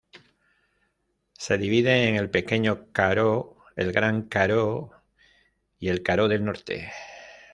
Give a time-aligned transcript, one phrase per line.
[1.37, 4.89] Se divide en el Pequeño Karoo, el Gran Karoo
[5.77, 6.91] y el Karoo del Norte.